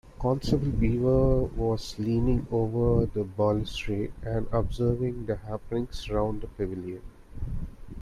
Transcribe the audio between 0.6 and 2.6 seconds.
Beaver was leaning